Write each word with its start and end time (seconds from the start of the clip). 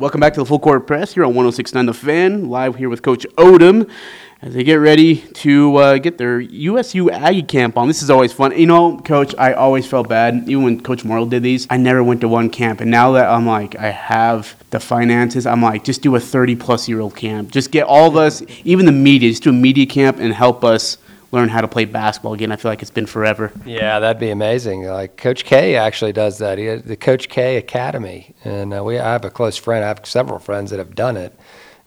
Welcome 0.00 0.20
back 0.20 0.34
to 0.34 0.40
the 0.40 0.46
Full 0.46 0.60
Court 0.60 0.86
Press 0.86 1.14
here 1.14 1.24
on 1.24 1.34
1069 1.34 1.86
The 1.86 1.92
Fan, 1.92 2.48
live 2.48 2.76
here 2.76 2.88
with 2.88 3.02
Coach 3.02 3.26
Odom 3.36 3.90
as 4.40 4.54
they 4.54 4.62
get 4.62 4.76
ready 4.76 5.16
to 5.16 5.74
uh, 5.74 5.98
get 5.98 6.18
their 6.18 6.38
USU 6.38 7.10
Aggie 7.10 7.42
camp 7.42 7.76
on. 7.76 7.88
This 7.88 8.00
is 8.00 8.08
always 8.08 8.32
fun. 8.32 8.56
You 8.56 8.66
know, 8.66 8.98
Coach, 8.98 9.34
I 9.36 9.54
always 9.54 9.88
felt 9.88 10.08
bad. 10.08 10.48
Even 10.48 10.62
when 10.62 10.80
Coach 10.80 11.04
Morrill 11.04 11.26
did 11.26 11.42
these, 11.42 11.66
I 11.68 11.78
never 11.78 12.04
went 12.04 12.20
to 12.20 12.28
one 12.28 12.48
camp. 12.48 12.80
And 12.80 12.92
now 12.92 13.10
that 13.10 13.28
I'm 13.28 13.44
like, 13.44 13.74
I 13.74 13.90
have 13.90 14.54
the 14.70 14.78
finances, 14.78 15.46
I'm 15.46 15.62
like, 15.62 15.82
just 15.82 16.00
do 16.00 16.14
a 16.14 16.20
30 16.20 16.54
plus 16.54 16.88
year 16.88 17.00
old 17.00 17.16
camp. 17.16 17.50
Just 17.50 17.72
get 17.72 17.84
all 17.84 18.06
of 18.08 18.14
us, 18.14 18.40
even 18.62 18.86
the 18.86 18.92
media, 18.92 19.30
just 19.30 19.42
do 19.42 19.50
a 19.50 19.52
media 19.52 19.84
camp 19.84 20.20
and 20.20 20.32
help 20.32 20.62
us 20.62 20.98
learn 21.30 21.48
how 21.48 21.60
to 21.60 21.68
play 21.68 21.84
basketball 21.84 22.34
again. 22.34 22.52
I 22.52 22.56
feel 22.56 22.70
like 22.70 22.82
it's 22.82 22.90
been 22.90 23.06
forever. 23.06 23.52
Yeah, 23.64 23.98
that'd 24.00 24.20
be 24.20 24.30
amazing. 24.30 24.84
Like 24.84 25.16
Coach 25.16 25.44
K 25.44 25.76
actually 25.76 26.12
does 26.12 26.38
that. 26.38 26.58
He 26.58 26.64
has 26.66 26.82
the 26.82 26.96
Coach 26.96 27.28
K 27.28 27.56
Academy, 27.56 28.34
and 28.44 28.74
uh, 28.74 28.82
we 28.82 28.98
I 28.98 29.12
have 29.12 29.24
a 29.24 29.30
close 29.30 29.56
friend. 29.56 29.84
I 29.84 29.88
have 29.88 30.00
several 30.04 30.38
friends 30.38 30.70
that 30.70 30.78
have 30.78 30.94
done 30.94 31.16
it. 31.16 31.38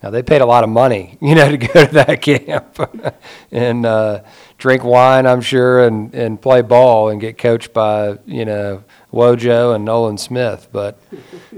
Now 0.03 0.09
they 0.09 0.23
paid 0.23 0.41
a 0.41 0.45
lot 0.45 0.63
of 0.63 0.69
money, 0.69 1.17
you 1.21 1.35
know, 1.35 1.49
to 1.49 1.57
go 1.57 1.85
to 1.85 1.93
that 1.93 2.21
camp 2.21 2.79
and 3.51 3.85
uh, 3.85 4.23
drink 4.57 4.83
wine, 4.83 5.25
I'm 5.25 5.41
sure, 5.41 5.85
and 5.85 6.13
and 6.13 6.41
play 6.41 6.61
ball 6.61 7.09
and 7.09 7.19
get 7.19 7.37
coached 7.37 7.73
by 7.73 8.17
you 8.25 8.45
know 8.45 8.83
Wojo 9.11 9.75
and 9.75 9.85
Nolan 9.85 10.17
Smith. 10.17 10.67
But 10.71 10.99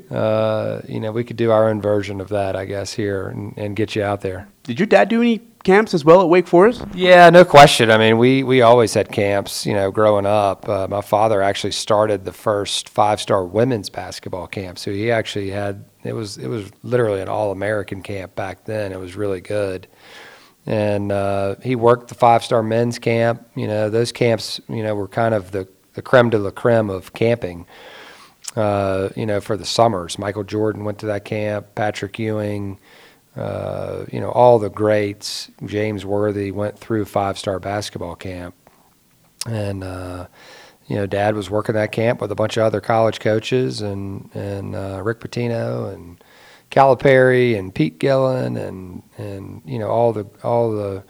uh, 0.09 0.81
you 0.88 0.99
know, 0.99 1.12
we 1.12 1.23
could 1.23 1.38
do 1.38 1.52
our 1.52 1.70
own 1.70 1.81
version 1.81 2.21
of 2.21 2.29
that, 2.29 2.55
I 2.55 2.65
guess, 2.65 2.93
here 2.93 3.27
and, 3.27 3.54
and 3.57 3.76
get 3.76 3.95
you 3.95 4.04
out 4.04 4.21
there. 4.21 4.48
Did 4.63 4.79
your 4.79 4.88
dad 4.88 5.09
do 5.09 5.21
any 5.21 5.41
camps 5.63 5.94
as 5.94 6.05
well 6.05 6.22
at 6.22 6.30
Wake 6.30 6.48
Forest? 6.48 6.84
Yeah, 6.94 7.30
no 7.30 7.45
question. 7.45 7.90
I 7.90 7.98
mean, 7.98 8.17
we 8.17 8.44
we 8.44 8.62
always 8.62 8.94
had 8.94 9.12
camps. 9.12 9.66
You 9.66 9.73
know, 9.73 9.91
growing 9.91 10.26
up, 10.26 10.67
uh, 10.67 10.88
my 10.90 11.02
father 11.02 11.41
actually 11.41 11.71
started 11.71 12.26
the 12.26 12.34
first 12.34 12.90
five-star 12.90 13.45
women's 13.45 13.90
basketball 13.90 14.48
camp. 14.48 14.77
So 14.77 14.91
he 14.91 15.12
actually 15.12 15.49
had 15.49 15.85
it 16.04 16.13
was 16.13 16.38
it 16.38 16.48
was 16.48 16.71
literally 16.84 17.21
an 17.21 17.30
all-American 17.30 18.02
camp 18.02 18.35
back 18.35 18.66
then. 18.66 18.91
It 18.91 18.99
was 18.99 19.16
really 19.16 19.41
good. 19.41 19.88
And 20.65 21.12
uh, 21.12 21.55
he 21.62 21.76
worked 21.76 22.07
the 22.07 22.15
five-star 22.15 22.63
men's 22.63 22.99
camp. 22.99 23.46
You 23.55 23.68
know, 23.68 23.90
those 23.90 24.12
camps, 24.12 24.62
you 24.70 24.84
know, 24.84 24.96
were 24.96 25.07
kind 25.07 25.34
of 25.34 25.52
the 25.52 25.68
the 25.93 26.02
creme 26.02 26.30
de 26.30 26.40
la 26.40 26.52
creme 26.52 26.90
of 26.90 27.13
camping. 27.13 27.65
Uh, 28.55 29.09
you 29.15 29.26
know, 29.26 29.41
for 29.41 29.57
the 29.57 29.65
summers, 29.65 30.20
Michael 30.20 30.43
Jordan 30.43 30.84
went 30.84 30.99
to 30.99 31.07
that 31.07 31.26
camp. 31.26 31.74
Patrick 31.76 32.20
Ewing 32.20 32.77
uh, 33.35 34.05
you 34.12 34.20
know, 34.20 34.29
all 34.29 34.59
the 34.59 34.70
greats. 34.70 35.49
James 35.65 36.05
Worthy 36.05 36.51
went 36.51 36.77
through 36.77 37.05
five 37.05 37.37
star 37.37 37.59
basketball 37.59 38.15
camp. 38.15 38.55
And, 39.48 39.84
uh, 39.84 40.27
you 40.87 40.95
know, 40.95 41.05
dad 41.05 41.35
was 41.35 41.49
working 41.49 41.75
that 41.75 41.91
camp 41.91 42.21
with 42.21 42.31
a 42.31 42.35
bunch 42.35 42.57
of 42.57 42.63
other 42.63 42.79
college 42.79 43.20
coaches 43.20 43.81
and, 43.81 44.29
and 44.34 44.75
uh, 44.75 45.01
Rick 45.03 45.20
Pitino 45.20 45.93
and 45.93 46.23
Calipari 46.71 47.57
and 47.57 47.73
Pete 47.73 47.99
Gillen 47.99 48.55
and, 48.55 49.03
and, 49.17 49.62
you 49.65 49.79
know, 49.79 49.87
all 49.90 50.13
the, 50.13 50.25
all 50.43 50.71
the, 50.71 51.03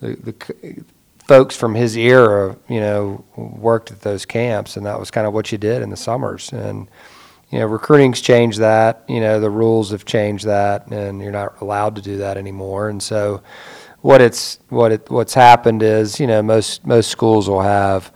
the, 0.00 0.14
the 0.16 0.84
folks 1.26 1.56
from 1.56 1.74
his 1.74 1.96
era, 1.96 2.56
you 2.68 2.80
know, 2.80 3.24
worked 3.36 3.90
at 3.90 4.00
those 4.00 4.26
camps. 4.26 4.76
And 4.76 4.84
that 4.84 4.98
was 4.98 5.10
kind 5.10 5.26
of 5.26 5.32
what 5.32 5.52
you 5.52 5.58
did 5.58 5.82
in 5.82 5.90
the 5.90 5.96
summers. 5.96 6.52
And, 6.52 6.88
you 7.52 7.58
know, 7.58 7.66
recruiting's 7.66 8.22
changed 8.22 8.58
that. 8.60 9.04
You 9.08 9.20
know, 9.20 9.38
the 9.38 9.50
rules 9.50 9.90
have 9.90 10.06
changed 10.06 10.46
that, 10.46 10.86
and 10.86 11.20
you're 11.20 11.30
not 11.30 11.60
allowed 11.60 11.94
to 11.96 12.02
do 12.02 12.16
that 12.16 12.38
anymore. 12.38 12.88
And 12.88 13.00
so, 13.02 13.42
what 14.00 14.22
it's 14.22 14.58
what 14.70 14.90
it 14.90 15.10
what's 15.10 15.34
happened 15.34 15.82
is, 15.82 16.18
you 16.18 16.26
know, 16.26 16.42
most 16.42 16.86
most 16.86 17.10
schools 17.10 17.50
will 17.50 17.60
have, 17.60 18.10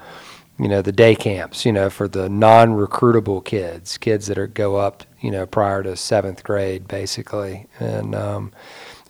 you 0.58 0.68
know, 0.68 0.80
the 0.80 0.90
day 0.90 1.14
camps. 1.14 1.66
You 1.66 1.72
know, 1.72 1.90
for 1.90 2.08
the 2.08 2.30
non-recruitable 2.30 3.44
kids, 3.44 3.98
kids 3.98 4.26
that 4.28 4.38
are 4.38 4.46
go 4.46 4.76
up, 4.76 5.04
you 5.20 5.30
know, 5.30 5.44
prior 5.44 5.82
to 5.82 5.96
seventh 5.96 6.42
grade, 6.42 6.88
basically, 6.88 7.66
and 7.78 8.14
um, 8.14 8.52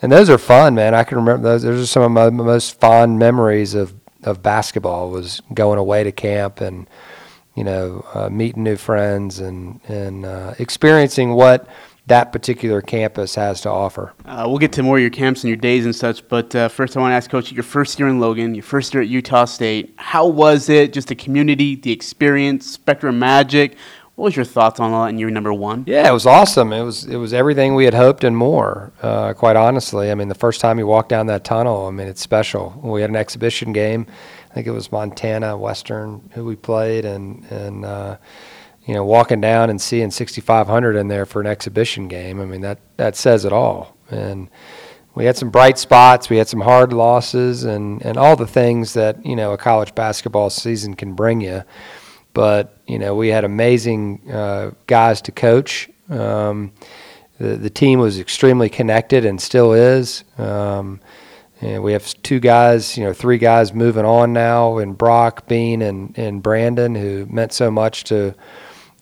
and 0.03 0.11
those 0.11 0.29
are 0.29 0.39
fun, 0.39 0.75
man. 0.75 0.93
I 0.93 1.05
can 1.05 1.19
remember 1.19 1.51
those. 1.51 1.63
Those 1.63 1.85
are 1.85 1.87
some 1.87 2.03
of 2.03 2.11
my 2.11 2.31
most 2.31 2.81
fond 2.81 3.21
memories 3.21 3.75
of 3.75 3.95
of 4.25 4.43
basketball 4.43 5.09
was 5.09 5.41
going 5.55 5.79
away 5.79 6.03
to 6.03 6.11
camp 6.11 6.61
and 6.61 6.89
you 7.57 7.65
know, 7.65 8.05
uh, 8.15 8.29
meeting 8.29 8.63
new 8.63 8.77
friends 8.77 9.41
and 9.41 9.81
and 9.89 10.25
uh, 10.25 10.55
experiencing 10.59 11.33
what 11.33 11.67
that 12.07 12.31
particular 12.31 12.81
campus 12.81 13.35
has 13.35 13.61
to 13.63 13.69
offer. 13.69 14.13
Uh, 14.25 14.45
we'll 14.47 14.59
get 14.59 14.73
to 14.73 14.83
more 14.83 14.97
of 14.97 15.01
your 15.01 15.11
camps 15.11 15.43
and 15.43 15.49
your 15.49 15.57
days 15.57 15.85
and 15.85 15.97
such, 15.97 16.27
but 16.29 16.55
uh, 16.55 16.69
first 16.69 16.97
I 16.97 17.01
want 17.01 17.11
to 17.11 17.17
ask 17.17 17.29
Coach, 17.29 17.51
your 17.51 17.65
first 17.65 17.99
year 17.99 18.09
in 18.09 18.21
Logan, 18.21 18.55
your 18.55 18.63
first 18.63 18.95
year 18.95 19.03
at 19.03 19.09
Utah 19.09 19.45
State, 19.45 19.93
how 19.97 20.27
was 20.27 20.69
it? 20.69 20.93
Just 20.93 21.09
the 21.09 21.17
community, 21.17 21.75
the 21.75 21.91
experience, 21.91 22.71
Spectrum 22.71 23.19
Magic. 23.19 23.77
What 24.15 24.27
was 24.27 24.37
your 24.37 24.45
thoughts 24.45 24.81
on 24.81 24.93
all 24.93 25.05
that 25.05 25.11
in 25.11 25.19
year 25.19 25.29
number 25.29 25.53
one? 25.53 25.85
Yeah, 25.87 26.09
it 26.09 26.13
was 26.13 26.25
awesome. 26.25 26.73
It 26.73 26.83
was 26.83 27.05
it 27.05 27.17
was 27.17 27.35
everything 27.35 27.75
we 27.75 27.85
had 27.85 27.93
hoped 27.93 28.25
and 28.25 28.37
more. 28.37 28.93
Uh, 29.03 29.35
quite 29.35 29.57
honestly, 29.57 30.11
I 30.11 30.15
mean, 30.15 30.29
the 30.29 30.35
first 30.35 30.61
time 30.61 30.79
you 30.79 30.87
walk 30.87 31.09
down 31.09 31.27
that 31.27 31.45
tunnel, 31.45 31.87
I 31.87 31.91
mean, 31.91 32.07
it's 32.07 32.23
special. 32.23 32.81
We 32.83 33.03
had 33.03 33.11
an 33.11 33.17
exhibition 33.17 33.73
game 33.73 34.07
think 34.57 34.67
it 34.67 34.71
was 34.71 34.91
Montana 34.91 35.55
Western 35.55 36.31
who 36.33 36.47
we 36.47 36.57
played, 36.57 37.05
and 37.05 37.45
and 37.51 37.85
uh, 37.85 38.17
you 38.87 38.95
know 38.95 39.05
walking 39.05 39.39
down 39.39 39.69
and 39.69 39.79
seeing 39.79 40.11
6,500 40.11 40.97
in 40.97 41.09
there 41.09 41.27
for 41.27 41.43
an 41.43 41.47
exhibition 41.47 42.09
game. 42.09 42.41
I 42.41 42.47
mean 42.47 42.63
that 42.63 42.79
that 42.97 43.17
says 43.17 43.45
it 43.45 43.53
all. 43.53 43.95
And 44.11 44.49
we 45.15 45.27
had 45.27 45.37
some 45.37 45.51
bright 45.51 45.77
spots, 45.77 46.31
we 46.31 46.39
had 46.39 46.49
some 46.49 46.63
hard 46.63 46.95
losses, 46.95 47.65
and 47.65 48.03
and 48.03 48.17
all 48.17 48.35
the 48.35 48.47
things 48.47 48.95
that 48.95 49.27
you 49.27 49.37
know 49.37 49.53
a 49.53 49.59
college 49.59 49.95
basketball 49.95 50.49
season 50.49 50.95
can 50.95 51.13
bring 51.13 51.43
you. 51.43 51.63
But 52.33 52.81
you 52.87 52.99
know 52.99 53.15
we 53.15 53.29
had 53.29 53.45
amazing 53.45 54.31
uh, 54.33 54.71
guys 54.87 55.21
to 55.23 55.33
coach. 55.33 55.91
Um, 56.09 56.73
the, 57.39 57.57
the 57.57 57.69
team 57.69 57.99
was 57.99 58.19
extremely 58.19 58.71
connected 58.71 59.27
and 59.27 59.39
still 59.39 59.75
is. 59.75 60.25
Um, 60.39 61.01
and 61.61 61.83
we 61.83 61.93
have 61.93 62.13
two 62.23 62.39
guys, 62.39 62.97
you 62.99 63.05
know, 63.05 63.13
three 63.13 63.39
guys 63.39 63.73
moving 63.73 64.05
on 64.05 64.33
now, 64.33 64.79
and 64.79 64.97
Brock, 64.97 65.49
Bean, 65.49 65.83
and 65.83 66.17
and 66.19 66.43
Brandon, 66.43 66.95
who 66.95 67.27
meant 67.27 67.53
so 67.53 67.71
much 67.71 68.05
to, 68.05 68.35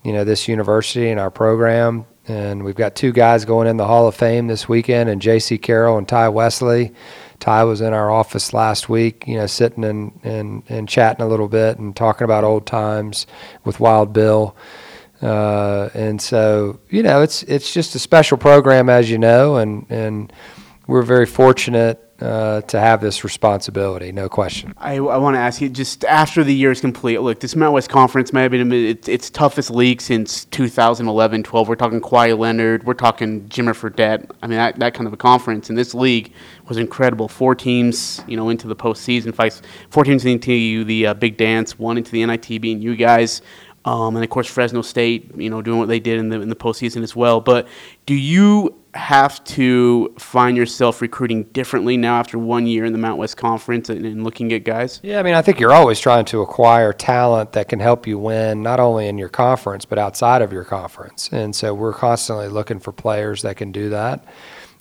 you 0.03 0.13
know, 0.13 0.25
this 0.25 0.47
university 0.49 1.11
and 1.11 1.19
our 1.19 1.31
program. 1.31 2.07
And 2.27 2.65
we've 2.65 2.75
got 2.75 2.95
two 2.95 3.13
guys 3.13 3.45
going 3.45 3.69
in 3.69 3.77
the 3.77 3.87
Hall 3.87 4.09
of 4.09 4.15
Fame 4.15 4.47
this 4.47 4.69
weekend, 4.69 5.11
and 5.11 5.21
Jaycee 5.21 5.61
Carroll 5.61 5.99
and 5.99 6.09
Tai 6.09 6.31
Wesley. 6.31 6.95
Tai 7.41 7.65
was 7.65 7.81
in 7.81 7.93
our 7.93 8.11
office 8.11 8.55
last 8.55 8.89
week, 8.89 9.27
you 9.27 9.37
know, 9.37 9.47
sitting 9.47 9.85
and, 9.85 10.19
and, 10.23 10.63
and 10.69 10.89
chatting 10.89 11.23
a 11.23 11.29
little 11.29 11.49
bit 11.49 11.79
and 11.79 11.95
talking 11.95 12.25
about 12.25 12.45
old 12.45 12.67
times 12.67 13.27
with 13.65 13.81
Wild 13.81 14.13
Bill. 14.15 14.57
Uh, 15.21 15.91
and 15.93 16.23
so, 16.23 16.81
you 16.89 17.03
know, 17.03 17.21
it's 17.21 17.43
it's 17.45 17.73
just 17.73 17.95
a 17.95 17.99
special 17.99 18.39
program, 18.39 18.89
as 18.89 19.11
you 19.11 19.19
know, 19.19 19.57
and 19.57 19.85
and 19.91 20.33
we're 20.87 21.03
very 21.03 21.27
fortunate 21.27 22.04
uh, 22.21 22.61
to 22.63 22.79
have 22.79 23.01
this 23.01 23.25
responsibility, 23.25 24.13
no 24.13 24.29
question. 24.29 24.73
I, 24.79 24.95
I 24.95 25.17
want 25.17 25.35
to 25.35 25.41
ask 25.41 25.61
you 25.61 25.69
just 25.69 26.05
after 26.05 26.45
the 26.45 26.55
year 26.55 26.71
is 26.71 26.81
complete. 26.81 27.19
Look, 27.19 27.41
this 27.41 27.57
Mountain 27.57 27.75
West 27.75 27.91
Conference 27.91 28.33
may 28.33 28.43
have 28.43 28.53
been 28.53 28.73
its, 28.73 29.09
its 29.09 29.31
toughest 29.31 29.71
league 29.71 30.01
since 30.01 30.45
2011 30.47 31.43
12. 31.43 31.69
We're 31.69 31.75
talking 31.75 32.01
Kawhi 32.01 32.39
Leonard, 32.39 32.85
we're 32.85 32.95
talking 32.95 33.49
Jimmer 33.49 33.75
Fredette. 33.75 34.31
I 34.43 34.47
mean, 34.47 34.59
that, 34.59 34.79
that 34.79 34.95
kind 34.95 35.07
of 35.07 35.13
a 35.13 35.17
conference. 35.17 35.69
And 35.69 35.77
this 35.77 35.93
league 35.93 36.33
was 36.69 36.79
incredible. 36.79 37.29
Four 37.29 37.55
teams, 37.55 38.23
you 38.29 38.37
know, 38.37 38.49
into 38.49 38.69
the 38.69 38.77
postseason 38.77 39.35
fights, 39.35 39.61
four 39.91 40.05
teams 40.05 40.25
into 40.25 40.85
the 40.85 41.09
uh, 41.09 41.15
Big 41.15 41.37
Dance, 41.37 41.79
one 41.79 41.99
into 41.99 42.13
the 42.13 42.25
NIT, 42.25 42.49
and 42.49 42.83
you 42.83 42.95
guys. 42.95 43.43
Um, 43.85 44.17
and 44.17 44.25
of 44.25 44.31
course, 44.31 44.47
Fresno 44.47 44.83
State, 44.83 45.37
you 45.37 45.51
know, 45.51 45.61
doing 45.61 45.79
what 45.79 45.89
they 45.89 46.01
did 46.01 46.19
in 46.19 46.29
the 46.31 46.41
in 46.41 46.49
the 46.49 46.57
postseason 46.57 47.03
as 47.03 47.15
well. 47.15 47.41
But 47.41 47.69
do 48.07 48.15
you 48.15 48.75
have 48.95 49.43
to 49.45 50.15
find 50.19 50.57
yourself 50.57 51.03
recruiting 51.03 51.45
differently 51.45 51.97
now 51.97 52.19
after 52.19 52.39
one 52.39 52.67
year 52.67 52.85
in 52.85 52.93
the 52.93 52.99
Mount 52.99 53.19
West 53.19 53.37
Conference 53.37 53.89
and, 53.89 54.07
and, 54.07 54.23
looking 54.23 54.53
at 54.53 54.65
guys? 54.65 55.01
Yeah, 55.03 55.19
I 55.19 55.23
mean, 55.23 55.35
I 55.35 55.43
think 55.43 55.59
you're 55.59 55.73
always 55.73 55.99
trying 55.99 56.25
to 56.27 56.43
acquire 56.43 56.93
talent 56.93 57.53
that 57.53 57.69
can 57.69 57.81
help 57.81 58.07
you 58.07 58.19
win, 58.19 58.63
not 58.63 58.79
only 58.79 59.09
in 59.09 59.19
your 59.19 59.29
conference, 59.29 59.85
but 59.85 59.99
outside 59.99 60.43
of 60.43 60.53
your 60.53 60.65
conference. 60.65 61.29
And 61.33 61.55
so 61.55 61.75
we're 61.75 61.93
constantly 61.93 62.49
looking 62.49 62.79
for 62.79 62.93
players 62.93 63.43
that 63.43 63.57
can 63.57 63.73
do 63.73 63.91
that. 63.91 64.25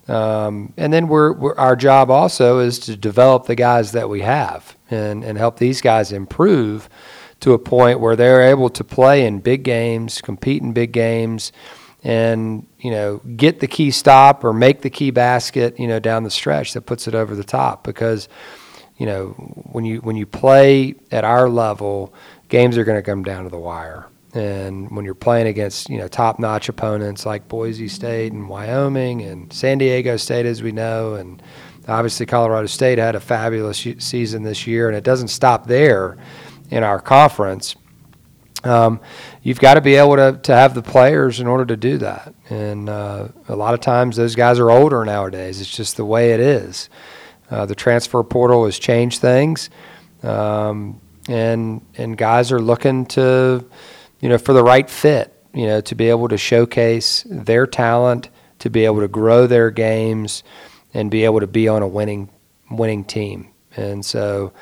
Um, 0.08 0.74
and 0.78 0.94
then 0.94 1.08
we're, 1.08 1.34
we're, 1.34 1.56
our 1.56 1.76
job 1.76 2.12
also 2.12 2.60
is 2.60 2.78
to 2.80 2.96
develop 2.96 3.46
the 3.46 3.56
guys 3.56 3.94
that 3.94 4.10
we 4.10 4.22
have 4.22 4.78
and, 4.92 5.24
and 5.24 5.38
help 5.38 5.58
these 5.58 5.82
guys 5.82 6.12
improve 6.12 6.88
to 7.40 7.54
a 7.54 7.60
point 7.60 8.00
where 8.00 8.16
they're 8.16 8.44
able 8.44 8.70
to 8.70 8.84
play 8.84 9.26
in 9.26 9.40
big 9.40 9.64
games, 9.64 10.22
compete 10.22 10.62
in 10.62 10.72
big 10.72 10.92
games 10.92 11.52
and 12.04 12.68
you 12.84 12.92
know 12.92 13.18
get 13.38 13.62
the 13.62 13.68
key 13.68 13.90
stop 13.90 14.44
or 14.44 14.54
make 14.54 14.82
the 14.82 14.90
key 14.90 15.10
basket 15.10 15.80
you 15.80 15.88
know 15.88 16.00
down 16.00 16.24
the 16.24 16.30
stretch 16.30 16.74
that 16.74 16.82
puts 16.82 17.08
it 17.08 17.16
over 17.16 17.34
the 17.36 17.44
top. 17.44 17.84
Because 17.84 18.28
you 18.98 19.06
know 19.06 19.30
when 19.72 19.86
you 19.86 20.00
when 20.02 20.16
you 20.16 20.26
play 20.26 20.96
at 21.12 21.24
our 21.24 21.50
level 21.50 22.14
games 22.50 22.78
are 22.78 22.84
going 22.84 22.98
to 22.98 23.02
come 23.02 23.24
down 23.24 23.46
to 23.46 23.50
the 23.50 23.58
wire. 23.58 24.06
And 24.36 24.90
when 24.90 25.06
you're 25.06 25.14
playing 25.14 25.48
against 25.48 25.90
you 25.90 25.98
know 25.98 26.08
top 26.08 26.40
notch 26.40 26.68
opponents 26.68 27.26
like 27.26 27.48
Boise 27.48 27.88
State 27.88 28.34
and 28.34 28.50
Wyoming 28.50 29.22
and 29.22 29.52
San 29.54 29.78
Diego 29.78 30.18
State 30.18 30.46
as 30.46 30.62
we 30.62 30.72
know 30.74 31.16
and 31.16 31.42
obviously 31.88 32.26
Colorado 32.26 32.68
State 32.68 32.98
had 32.98 33.16
a 33.16 33.20
fabulous 33.20 33.88
season 34.00 34.44
this 34.44 34.68
year 34.68 34.90
and 34.90 34.98
it 34.98 35.04
doesn't 35.04 35.30
stop 35.30 35.68
there 35.68 36.18
in 36.70 36.84
our 36.84 37.00
conference 37.00 37.76
Um, 38.64 39.02
you've 39.42 39.60
got 39.60 39.74
to 39.74 39.82
be 39.82 39.96
able 39.96 40.16
to, 40.16 40.40
to 40.44 40.56
have 40.56 40.74
the 40.74 40.82
players 40.82 41.40
in 41.40 41.48
order 41.48 41.66
to 41.66 41.76
do 41.76 41.98
that. 41.98 42.34
And 42.50 42.90
uh, 42.90 43.28
a 43.48 43.56
lot 43.56 43.74
of 43.74 43.82
times 43.82 44.16
those 44.16 44.36
guys 44.36 44.60
are 44.60 44.72
older 44.72 45.04
nowadays. 45.04 45.60
It's 45.60 45.76
just 45.76 45.98
the 45.98 46.06
way 46.06 46.32
it 46.32 46.40
is. 46.40 46.90
Uh, 47.50 47.66
the 47.66 47.76
transfer 47.76 48.24
portal 48.24 48.66
has 48.66 48.80
changed 48.80 49.22
things, 49.22 49.70
um, 50.24 51.00
and 51.28 51.86
and 51.98 52.18
guys 52.18 52.52
are 52.52 52.60
looking 52.60 53.06
to, 53.06 53.64
you 54.22 54.30
know, 54.30 54.38
for 54.38 54.54
the 54.54 54.64
right 54.64 54.90
fit. 54.90 55.30
You 55.54 55.68
know, 55.68 55.82
to 55.82 55.94
be 55.94 56.10
able 56.10 56.30
to 56.30 56.38
showcase 56.38 57.24
their 57.30 57.68
talent, 57.68 58.30
to 58.60 58.72
be 58.72 58.86
able 58.86 59.02
to 59.02 59.08
grow 59.08 59.46
their 59.46 59.70
games, 59.70 60.44
and 60.96 61.12
be 61.12 61.26
able 61.26 61.42
to 61.42 61.48
be 61.48 61.68
on 61.68 61.84
a 61.84 61.88
winning 61.88 62.30
winning 62.72 63.04
team. 63.04 63.50
And 63.76 64.04
so, 64.04 64.54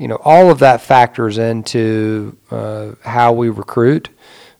you 0.00 0.08
know, 0.08 0.18
all 0.24 0.50
of 0.50 0.58
that 0.60 0.80
factors 0.80 1.38
into 1.38 2.36
uh, 2.50 2.92
how 3.02 3.32
we 3.32 3.48
recruit. 3.48 4.08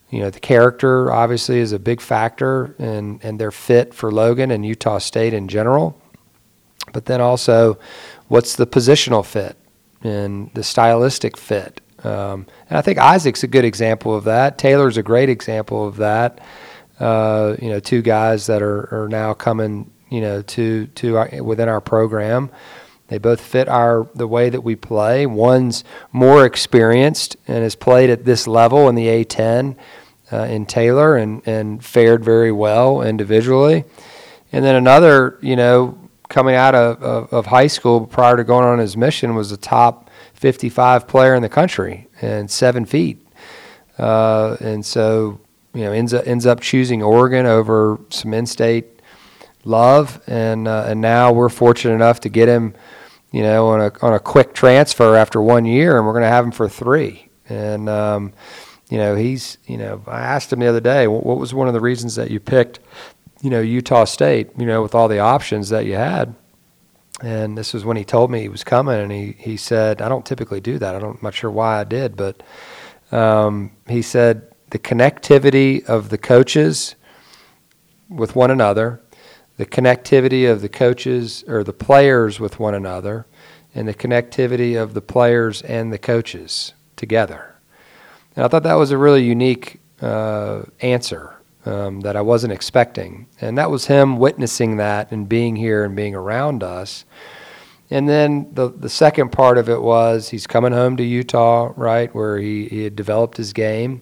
You 0.09 0.19
know, 0.19 0.29
the 0.29 0.39
character 0.39 1.11
obviously 1.11 1.59
is 1.59 1.71
a 1.71 1.79
big 1.79 1.99
factor, 1.99 2.75
and 2.77 3.19
and 3.23 3.39
their 3.39 3.51
fit 3.51 3.93
for 3.93 4.11
Logan 4.11 4.51
and 4.51 4.65
Utah 4.65 4.99
State 4.99 5.33
in 5.33 5.47
general 5.47 6.01
but 6.91 7.05
then 7.05 7.21
also 7.21 7.77
what's 8.27 8.55
the 8.55 8.67
positional 8.67 9.25
fit 9.25 9.57
and 10.03 10.51
the 10.53 10.63
stylistic 10.63 11.37
fit. 11.37 11.81
Um, 12.03 12.47
and 12.69 12.77
I 12.77 12.81
think 12.81 12.97
Isaac's 12.97 13.43
a 13.43 13.47
good 13.47 13.65
example 13.65 14.15
of 14.15 14.23
that. 14.23 14.57
Taylor's 14.57 14.97
a 14.97 15.03
great 15.03 15.29
example 15.29 15.87
of 15.87 15.97
that. 15.97 16.39
Uh, 16.99 17.55
you 17.61 17.69
know, 17.69 17.79
two 17.79 18.01
guys 18.01 18.47
that 18.47 18.61
are, 18.61 19.03
are 19.03 19.07
now 19.07 19.33
coming, 19.33 19.91
you 20.09 20.21
know, 20.21 20.41
to 20.41 20.87
to 20.87 21.17
our, 21.17 21.43
within 21.43 21.69
our 21.69 21.81
program. 21.81 22.49
They 23.11 23.17
both 23.17 23.41
fit 23.41 23.67
our 23.67 24.07
the 24.15 24.25
way 24.25 24.49
that 24.49 24.61
we 24.61 24.77
play. 24.77 25.25
One's 25.25 25.83
more 26.13 26.45
experienced 26.45 27.35
and 27.45 27.61
has 27.61 27.75
played 27.75 28.09
at 28.09 28.23
this 28.23 28.47
level 28.47 28.87
in 28.87 28.95
the 28.95 29.07
A10 29.07 29.75
uh, 30.31 30.37
in 30.43 30.65
Taylor 30.65 31.17
and 31.17 31.45
and 31.45 31.83
fared 31.83 32.23
very 32.23 32.53
well 32.53 33.01
individually. 33.01 33.83
And 34.53 34.63
then 34.63 34.75
another, 34.75 35.37
you 35.41 35.57
know, 35.57 35.97
coming 36.29 36.55
out 36.55 36.73
of, 36.73 37.03
of, 37.03 37.33
of, 37.33 37.45
high 37.47 37.67
school 37.67 38.07
prior 38.07 38.37
to 38.37 38.45
going 38.45 38.63
on 38.63 38.79
his 38.79 38.95
mission 38.95 39.35
was 39.35 39.51
a 39.51 39.57
top 39.57 40.09
55 40.33 41.05
player 41.05 41.35
in 41.35 41.41
the 41.41 41.49
country 41.49 42.07
and 42.21 42.49
seven 42.49 42.85
feet. 42.85 43.27
Uh, 43.97 44.55
and 44.61 44.85
so, 44.85 45.37
you 45.73 45.81
know, 45.81 45.91
ends 45.91 46.13
up, 46.13 46.25
ends 46.25 46.45
up 46.45 46.61
choosing 46.61 47.03
Oregon 47.03 47.45
over 47.45 47.99
some 48.09 48.33
in-state 48.33 49.01
love. 49.65 50.21
And, 50.27 50.67
uh, 50.67 50.85
and 50.87 51.01
now 51.01 51.31
we're 51.31 51.49
fortunate 51.49 51.93
enough 51.93 52.19
to 52.21 52.29
get 52.29 52.47
him, 52.47 52.73
you 53.31 53.41
know, 53.41 53.67
on 53.69 53.81
a, 53.81 53.91
on 54.01 54.13
a 54.13 54.19
quick 54.19 54.53
transfer 54.53 55.15
after 55.15 55.41
one 55.41 55.65
year, 55.65 55.97
and 55.97 56.05
we're 56.05 56.13
going 56.13 56.23
to 56.23 56.29
have 56.29 56.45
him 56.45 56.51
for 56.51 56.69
three. 56.69 57.29
And, 57.47 57.89
um, 57.89 58.33
you 58.89 58.97
know, 58.97 59.15
he's, 59.15 59.57
you 59.65 59.77
know, 59.77 60.01
I 60.07 60.19
asked 60.19 60.51
him 60.51 60.59
the 60.59 60.67
other 60.67 60.81
day, 60.81 61.07
what 61.07 61.37
was 61.37 61.53
one 61.53 61.67
of 61.67 61.73
the 61.73 61.79
reasons 61.79 62.15
that 62.15 62.29
you 62.29 62.39
picked 62.39 62.79
you 63.41 63.49
know, 63.49 63.59
Utah 63.59 64.05
State, 64.05 64.51
you 64.57 64.65
know, 64.65 64.81
with 64.81 64.95
all 64.95 65.07
the 65.07 65.19
options 65.19 65.69
that 65.69 65.85
you 65.85 65.95
had. 65.95 66.35
And 67.21 67.57
this 67.57 67.73
was 67.73 67.85
when 67.85 67.97
he 67.97 68.03
told 68.03 68.31
me 68.31 68.41
he 68.41 68.49
was 68.49 68.63
coming, 68.63 68.99
and 68.99 69.11
he, 69.11 69.35
he 69.37 69.57
said, 69.57 70.01
I 70.01 70.09
don't 70.09 70.25
typically 70.25 70.61
do 70.61 70.79
that. 70.79 70.95
I 70.95 70.99
don't, 70.99 71.17
I'm 71.17 71.19
not 71.21 71.33
sure 71.33 71.51
why 71.51 71.79
I 71.79 71.83
did, 71.83 72.15
but 72.15 72.41
um, 73.11 73.71
he 73.87 74.01
said 74.01 74.47
the 74.69 74.79
connectivity 74.79 75.85
of 75.85 76.09
the 76.09 76.17
coaches 76.17 76.95
with 78.09 78.35
one 78.35 78.49
another, 78.49 79.01
the 79.61 79.65
connectivity 79.67 80.51
of 80.51 80.63
the 80.63 80.67
coaches 80.67 81.43
or 81.47 81.63
the 81.63 81.71
players 81.71 82.39
with 82.39 82.59
one 82.59 82.73
another, 82.73 83.27
and 83.75 83.87
the 83.87 83.93
connectivity 83.93 84.75
of 84.75 84.95
the 84.95 85.01
players 85.01 85.61
and 85.61 85.93
the 85.93 85.99
coaches 85.99 86.73
together. 86.95 87.53
And 88.35 88.43
I 88.43 88.47
thought 88.47 88.63
that 88.63 88.73
was 88.73 88.89
a 88.89 88.97
really 88.97 89.23
unique 89.23 89.79
uh, 90.01 90.63
answer 90.79 91.35
um, 91.67 92.01
that 92.01 92.15
I 92.15 92.21
wasn't 92.21 92.53
expecting. 92.53 93.27
And 93.39 93.55
that 93.59 93.69
was 93.69 93.85
him 93.85 94.17
witnessing 94.17 94.77
that 94.77 95.11
and 95.11 95.29
being 95.29 95.55
here 95.55 95.85
and 95.85 95.95
being 95.95 96.15
around 96.15 96.63
us. 96.63 97.05
And 97.91 98.09
then 98.09 98.51
the, 98.55 98.67
the 98.67 98.89
second 98.89 99.31
part 99.31 99.59
of 99.59 99.69
it 99.69 99.83
was 99.83 100.29
he's 100.29 100.47
coming 100.47 100.71
home 100.71 100.97
to 100.97 101.03
Utah, 101.03 101.71
right, 101.75 102.11
where 102.15 102.39
he, 102.39 102.67
he 102.67 102.83
had 102.83 102.95
developed 102.95 103.37
his 103.37 103.53
game. 103.53 104.01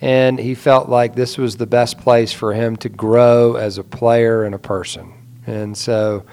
And 0.00 0.38
he 0.38 0.54
felt 0.54 0.88
like 0.88 1.14
this 1.14 1.36
was 1.36 1.56
the 1.56 1.66
best 1.66 1.98
place 1.98 2.32
for 2.32 2.52
him 2.54 2.76
to 2.78 2.88
grow 2.88 3.56
as 3.56 3.78
a 3.78 3.84
player 3.84 4.44
and 4.44 4.54
a 4.54 4.58
person. 4.58 5.12
And 5.46 5.76
so, 5.76 6.24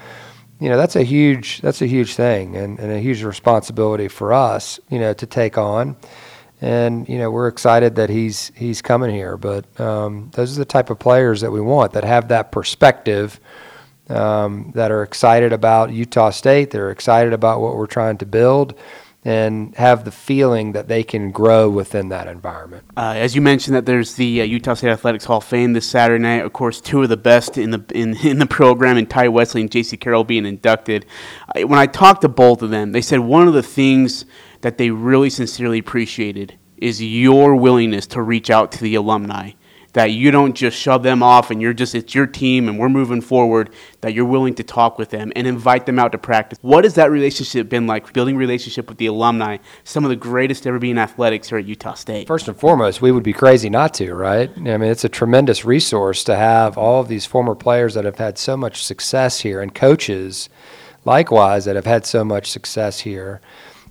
you 0.60 0.68
know, 0.68 0.76
that's 0.76 0.96
a 0.96 1.02
huge 1.02 1.60
that's 1.60 1.82
a 1.82 1.86
huge 1.86 2.14
thing 2.14 2.56
and, 2.56 2.78
and 2.78 2.92
a 2.92 3.00
huge 3.00 3.22
responsibility 3.22 4.08
for 4.08 4.32
us, 4.32 4.78
you 4.88 4.98
know, 4.98 5.12
to 5.14 5.26
take 5.26 5.58
on 5.58 5.96
and 6.60 7.08
you 7.08 7.18
know 7.18 7.30
we're 7.30 7.48
excited 7.48 7.96
that 7.96 8.08
he's 8.08 8.50
he's 8.54 8.80
coming 8.82 9.14
here. 9.14 9.36
But 9.36 9.78
um, 9.80 10.30
those 10.34 10.56
are 10.56 10.60
the 10.60 10.64
type 10.64 10.90
of 10.90 10.98
players 10.98 11.40
that 11.42 11.50
we 11.50 11.60
want 11.60 11.92
that 11.92 12.04
have 12.04 12.28
that 12.28 12.52
perspective, 12.52 13.38
um, 14.08 14.72
that 14.74 14.90
are 14.90 15.02
excited 15.02 15.52
about 15.52 15.92
Utah 15.92 16.30
State, 16.30 16.70
they're 16.70 16.90
excited 16.90 17.32
about 17.32 17.60
what 17.60 17.76
we're 17.76 17.86
trying 17.86 18.18
to 18.18 18.26
build, 18.26 18.78
and 19.26 19.74
have 19.74 20.04
the 20.04 20.12
feeling 20.12 20.70
that 20.70 20.86
they 20.86 21.02
can 21.02 21.32
grow 21.32 21.68
within 21.68 22.10
that 22.10 22.28
environment. 22.28 22.84
Uh, 22.96 23.14
as 23.16 23.34
you 23.34 23.42
mentioned, 23.42 23.74
that 23.74 23.84
there's 23.84 24.14
the 24.14 24.40
uh, 24.40 24.44
Utah 24.44 24.74
State 24.74 24.90
Athletics 24.90 25.24
Hall 25.24 25.38
of 25.38 25.44
Fame 25.44 25.72
this 25.72 25.84
Saturday 25.84 26.22
night. 26.22 26.44
Of 26.44 26.52
course, 26.52 26.80
two 26.80 27.02
of 27.02 27.08
the 27.08 27.16
best 27.16 27.58
in 27.58 27.72
the 27.72 27.84
in, 27.92 28.16
in 28.24 28.38
the 28.38 28.46
program, 28.46 28.96
and 28.96 29.10
Tai 29.10 29.26
Wesley 29.28 29.62
and 29.62 29.70
Jaycee 29.70 29.98
Carroll 29.98 30.22
being 30.22 30.46
inducted. 30.46 31.06
when 31.56 31.76
I 31.76 31.86
talked 31.86 32.20
to 32.22 32.28
both 32.28 32.62
of 32.62 32.70
them, 32.70 32.92
they 32.92 33.00
said 33.00 33.18
one 33.18 33.48
of 33.48 33.54
the 33.54 33.64
things 33.64 34.26
that 34.60 34.78
they 34.78 34.90
really 34.90 35.28
sincerely 35.28 35.80
appreciated 35.80 36.56
is 36.76 37.02
your 37.02 37.56
willingness 37.56 38.06
to 38.06 38.22
reach 38.22 38.48
out 38.48 38.70
to 38.72 38.80
the 38.80 38.94
alumni. 38.94 39.50
That 39.96 40.12
you 40.12 40.30
don't 40.30 40.54
just 40.54 40.76
shove 40.76 41.02
them 41.02 41.22
off 41.22 41.50
and 41.50 41.62
you're 41.62 41.72
just, 41.72 41.94
it's 41.94 42.14
your 42.14 42.26
team 42.26 42.68
and 42.68 42.78
we're 42.78 42.90
moving 42.90 43.22
forward, 43.22 43.70
that 44.02 44.12
you're 44.12 44.26
willing 44.26 44.54
to 44.56 44.62
talk 44.62 44.98
with 44.98 45.08
them 45.08 45.32
and 45.34 45.46
invite 45.46 45.86
them 45.86 45.98
out 45.98 46.12
to 46.12 46.18
practice. 46.18 46.58
What 46.60 46.84
has 46.84 46.96
that 46.96 47.10
relationship 47.10 47.70
been 47.70 47.86
like, 47.86 48.12
building 48.12 48.36
relationship 48.36 48.90
with 48.90 48.98
the 48.98 49.06
alumni, 49.06 49.56
some 49.84 50.04
of 50.04 50.10
the 50.10 50.16
greatest 50.16 50.66
ever 50.66 50.78
be 50.78 50.90
in 50.90 50.98
athletics 50.98 51.48
here 51.48 51.56
at 51.56 51.64
Utah 51.64 51.94
State? 51.94 52.28
First 52.28 52.46
and 52.46 52.54
foremost, 52.58 53.00
we 53.00 53.10
would 53.10 53.22
be 53.22 53.32
crazy 53.32 53.70
not 53.70 53.94
to, 53.94 54.14
right? 54.14 54.50
I 54.54 54.76
mean, 54.76 54.90
it's 54.90 55.04
a 55.04 55.08
tremendous 55.08 55.64
resource 55.64 56.24
to 56.24 56.36
have 56.36 56.76
all 56.76 57.00
of 57.00 57.08
these 57.08 57.24
former 57.24 57.54
players 57.54 57.94
that 57.94 58.04
have 58.04 58.18
had 58.18 58.36
so 58.36 58.54
much 58.54 58.84
success 58.84 59.40
here 59.40 59.62
and 59.62 59.74
coaches 59.74 60.50
likewise 61.06 61.64
that 61.64 61.74
have 61.74 61.86
had 61.86 62.04
so 62.04 62.22
much 62.22 62.50
success 62.50 63.00
here 63.00 63.40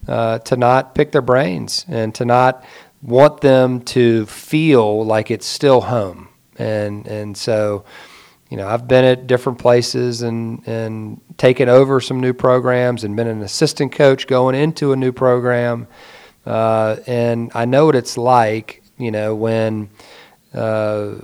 uh, 0.08 0.38
to 0.40 0.56
not 0.56 0.94
pick 0.94 1.12
their 1.12 1.22
brains 1.24 1.84
and 1.88 2.14
to 2.14 2.26
not 2.26 2.64
want 3.06 3.42
them 3.42 3.82
to 3.82 4.26
feel 4.26 5.06
like 5.06 5.30
it's 5.30 5.46
still 5.46 5.82
home. 5.82 6.28
And 6.58 7.08
and 7.08 7.38
so, 7.38 7.86
you 8.50 8.58
know, 8.58 8.68
I've 8.68 8.88
been 8.88 9.06
at 9.06 9.28
different 9.28 9.60
places 9.60 10.22
and 10.22 10.68
and 10.68 11.22
taken 11.38 11.70
over 11.70 12.02
some 12.02 12.20
new 12.20 12.34
programs 12.34 13.04
and 13.04 13.16
been 13.16 13.28
an 13.28 13.42
assistant 13.42 13.92
coach 13.92 14.28
going 14.28 14.56
into 14.56 14.92
a 14.92 14.96
new 14.96 15.12
program. 15.12 15.88
Uh, 16.46 16.98
and 17.08 17.52
I 17.56 17.66
know 17.66 17.86
what 17.88 17.96
it's 17.96 18.18
like, 18.18 18.84
you 18.98 19.12
know, 19.12 19.36
when 19.36 19.90
uh, 20.54 21.16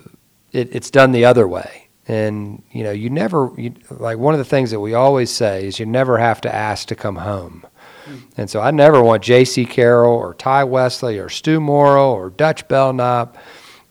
it, 0.51 0.75
it's 0.75 0.89
done 0.91 1.11
the 1.11 1.25
other 1.25 1.47
way. 1.47 1.89
And 2.07 2.63
you 2.71 2.83
know, 2.83 2.91
you 2.91 3.09
never 3.09 3.51
you, 3.57 3.73
like 3.89 4.17
one 4.17 4.33
of 4.33 4.39
the 4.39 4.45
things 4.45 4.71
that 4.71 4.79
we 4.79 4.93
always 4.93 5.31
say 5.31 5.65
is 5.65 5.79
you 5.79 5.85
never 5.85 6.17
have 6.17 6.41
to 6.41 6.53
ask 6.53 6.87
to 6.89 6.95
come 6.95 7.15
home. 7.15 7.65
And 8.37 8.49
so 8.49 8.61
I 8.61 8.71
never 8.71 9.01
want 9.01 9.23
Jaycee 9.23 9.69
Carroll 9.69 10.15
or 10.15 10.33
Tai 10.33 10.65
Wesley 10.65 11.19
or 11.19 11.29
Stu 11.29 11.59
Morrill 11.59 12.11
or 12.11 12.29
Dutch 12.29 12.67
Belknap 12.67 13.37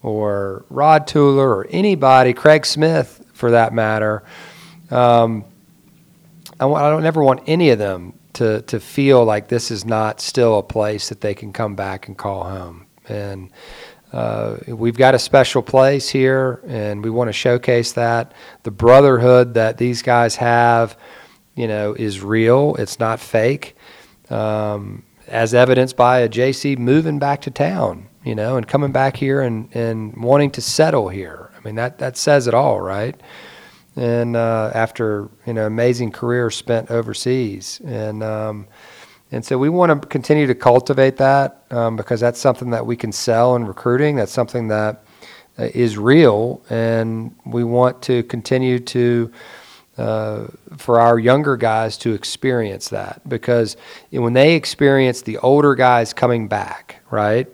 or 0.03 0.65
Rod 0.71 1.07
Tueller 1.07 1.39
or 1.39 1.67
anybody, 1.71 2.33
Craig 2.33 2.65
Smith 2.67 3.25
for 3.33 3.53
that 3.53 3.73
matter. 3.73 4.23
Um, 4.91 5.45
I, 6.59 6.67
I 6.67 6.91
don't 6.91 7.03
never 7.03 7.23
want 7.23 7.43
any 7.47 7.71
of 7.71 7.79
them 7.79 8.15
to, 8.35 8.63
to 8.63 8.81
feel 8.81 9.25
like 9.25 9.49
this 9.49 9.71
is 9.71 9.85
not 9.85 10.21
still 10.21 10.59
a 10.59 10.63
place 10.63 11.09
that 11.09 11.21
they 11.21 11.35
can 11.35 11.53
come 11.53 11.75
back 11.75 12.09
and 12.09 12.17
call 12.17 12.45
home. 12.45 12.87
And 13.09 13.51
uh, 14.13 14.57
we've 14.67 14.97
got 14.97 15.15
a 15.15 15.19
special 15.19 15.63
place 15.63 16.09
here, 16.09 16.61
and 16.67 17.03
we 17.05 17.11
want 17.11 17.29
to 17.29 17.33
showcase 17.33 17.93
that. 17.93 18.33
The 18.63 18.71
brotherhood 18.71 19.55
that 19.55 19.79
these 19.79 20.03
guys 20.03 20.37
have, 20.37 20.97
you 21.55 21.69
know, 21.69 21.95
is 21.95 22.21
real. 22.21 22.75
It's 22.77 22.99
not 22.99 23.21
fake 23.21 23.77
um, 24.31 25.03
as 25.29 25.55
evidenced 25.55 25.97
by 25.97 26.21
a 26.21 26.29
Jaycee 26.29 26.79
moving 26.79 27.19
back 27.19 27.41
to 27.43 27.51
town, 27.51 28.09
you 28.25 28.35
know, 28.35 28.57
and 28.57 28.67
coming 28.67 28.93
back 28.93 29.17
here 29.17 29.41
and, 29.41 29.69
and 29.75 30.17
wanting 30.17 30.51
to 30.53 30.61
settle 30.61 31.09
here. 31.09 31.51
I 31.57 31.61
mean, 31.65 31.77
that, 31.77 31.99
that 31.99 32.17
says 32.17 32.47
it 32.47 32.55
all, 32.55 32.81
right? 32.81 33.21
And 33.97 34.37
uh, 34.37 34.71
after, 34.75 35.29
you 35.47 35.53
know, 35.53 35.67
amazing 35.67 36.13
career 36.13 36.51
spent 36.51 36.91
overseas. 36.91 37.81
And, 37.85 38.23
um, 38.23 38.67
and 39.33 39.45
so 39.45 39.59
we 39.59 39.69
want 39.69 40.03
to 40.03 40.09
continue 40.09 40.47
to 40.47 40.55
cultivate 40.55 41.17
that 41.19 41.65
um, 41.71 41.97
because 41.97 42.21
that's 42.21 42.41
something 42.41 42.71
that 42.71 42.85
we 42.85 42.97
can 42.97 43.13
sell 43.13 43.57
in 43.57 43.65
recruiting. 43.65 44.17
That's 44.17 44.33
something 44.33 44.69
that 44.69 45.05
uh, 45.59 45.69
real. 45.99 46.65
And 46.71 47.35
we 47.45 47.65
want 47.65 48.03
to 48.03 48.23
continue 48.25 48.79
to 48.79 49.31
uh, 49.99 50.47
for 50.77 51.01
our 51.01 51.19
younger 51.19 51.57
guys 51.57 51.97
to 51.99 52.15
experience 52.15 52.89
that 52.89 53.21
because 53.29 53.77
when 54.11 54.33
they 54.33 54.55
experience 54.55 55.23
the 55.23 55.39
older 55.39 55.75
guys 55.75 56.13
coming 56.13 56.49
back, 56.49 57.03
right? 57.11 57.49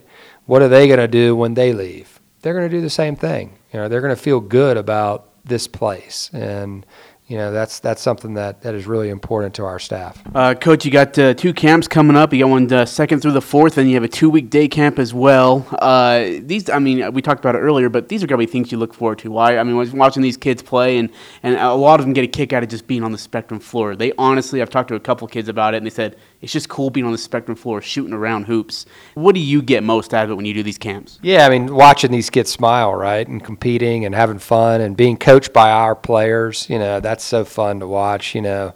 what 0.47 0.61
are 0.61 0.69
they 0.69 0.87
going 0.87 0.99
to 0.99 1.07
do 1.07 1.35
when 1.35 1.53
they 1.53 1.73
leave? 1.73 2.19
They're 2.41 2.53
going 2.53 2.67
to 2.69 2.75
do 2.75 2.81
the 2.81 2.89
same 2.89 3.15
thing. 3.15 3.59
You 3.71 3.79
know, 3.79 3.87
they're 3.87 4.01
going 4.01 4.15
to 4.15 4.21
feel 4.21 4.39
good 4.39 4.77
about 4.77 5.29
this 5.43 5.67
place, 5.67 6.29
and 6.33 6.85
you 7.27 7.35
know 7.35 7.51
that's 7.51 7.79
that's 7.79 8.01
something 8.01 8.35
that, 8.35 8.61
that 8.61 8.73
is 8.73 8.87
really 8.87 9.09
important 9.09 9.53
to 9.55 9.65
our 9.65 9.79
staff. 9.79 10.21
Uh, 10.33 10.53
Coach, 10.53 10.85
you 10.85 10.91
got 10.91 11.17
uh, 11.19 11.33
two 11.33 11.53
camps 11.53 11.85
coming 11.85 12.15
up. 12.15 12.31
You 12.31 12.45
got 12.45 12.49
one 12.49 12.71
uh, 12.71 12.85
second 12.85 13.21
through 13.21 13.33
the 13.33 13.41
fourth, 13.41 13.77
and 13.77 13.89
you 13.89 13.95
have 13.95 14.03
a 14.03 14.07
two 14.07 14.29
week 14.29 14.49
day 14.49 14.69
camp 14.69 14.97
as 14.97 15.13
well. 15.13 15.67
Uh, 15.73 16.29
these, 16.39 16.69
I 16.69 16.79
mean, 16.79 17.13
we 17.13 17.21
talked 17.21 17.41
about 17.41 17.55
it 17.55 17.59
earlier, 17.59 17.89
but 17.89 18.07
these 18.07 18.23
are 18.23 18.27
going 18.27 18.39
to 18.39 18.47
be 18.47 18.49
things 18.49 18.71
you 18.71 18.77
look 18.77 18.93
forward 18.93 19.19
to. 19.19 19.31
Why? 19.31 19.57
I 19.57 19.63
mean, 19.63 19.75
watching 19.97 20.23
these 20.23 20.37
kids 20.37 20.61
play, 20.61 20.97
and 20.97 21.09
and 21.43 21.55
a 21.55 21.73
lot 21.73 21.99
of 21.99 22.05
them 22.05 22.13
get 22.13 22.23
a 22.23 22.27
kick 22.27 22.53
out 22.53 22.63
of 22.63 22.69
just 22.69 22.87
being 22.87 23.03
on 23.03 23.11
the 23.11 23.17
spectrum 23.17 23.59
floor. 23.59 23.97
They 23.97 24.13
honestly, 24.17 24.61
I've 24.61 24.69
talked 24.69 24.87
to 24.89 24.95
a 24.95 24.99
couple 24.99 25.27
kids 25.27 25.49
about 25.49 25.73
it, 25.73 25.77
and 25.77 25.85
they 25.85 25.91
said 25.91 26.15
it's 26.41 26.53
just 26.53 26.69
cool 26.69 26.89
being 26.89 27.05
on 27.05 27.11
the 27.11 27.17
spectrum 27.17 27.55
floor, 27.55 27.81
shooting 27.81 28.13
around 28.13 28.45
hoops. 28.45 28.85
What 29.15 29.33
do 29.33 29.41
you 29.41 29.61
get 29.61 29.83
most 29.83 30.13
out 30.13 30.25
of 30.25 30.31
it 30.31 30.35
when 30.35 30.45
you 30.45 30.53
do 30.53 30.61
these 30.61 30.77
camps? 30.77 31.17
Yeah, 31.23 31.47
I 31.47 31.49
mean, 31.49 31.73
watching 31.73 32.11
these 32.11 32.29
kids 32.29 32.51
smile, 32.51 32.93
right, 32.93 33.27
and 33.27 33.43
competing 33.43 34.05
and 34.05 34.13
having 34.13 34.37
fun 34.37 34.81
and 34.81 34.95
being 34.95 35.17
coached 35.17 35.51
by 35.51 35.71
our 35.71 35.95
players, 35.95 36.69
you 36.69 36.77
know, 36.77 36.99
that's 36.99 37.23
so 37.23 37.43
fun 37.43 37.79
to 37.79 37.87
watch. 37.87 38.35
You 38.35 38.43
know, 38.43 38.73